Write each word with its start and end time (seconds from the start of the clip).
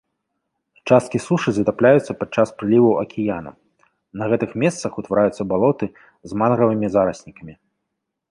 Часткі 0.93 1.19
сушы 1.25 1.49
затапляюцца 1.57 2.11
падчас 2.21 2.53
прыліваў 2.61 2.93
акіянам, 3.03 3.55
на 4.21 4.31
гэтых 4.33 4.51
месцах 4.63 4.91
утвараюцца 5.01 5.47
балоты 5.51 5.85
з 6.31 6.39
мангравымі 6.43 6.87
зараснікамі. 6.97 7.53